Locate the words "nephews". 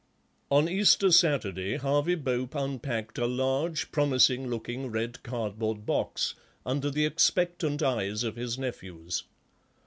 8.57-9.25